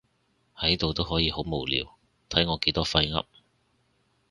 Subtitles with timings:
[0.57, 1.95] 喺度都可以好無聊，
[2.27, 3.23] 睇我幾多廢噏